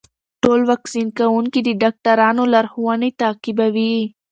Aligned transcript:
ټول 0.43 0.59
واکسین 0.71 1.07
کوونکي 1.19 1.59
د 1.63 1.69
ډاکټرانو 1.81 2.43
لارښوونې 2.53 3.09
تعقیبوي. 3.21 3.95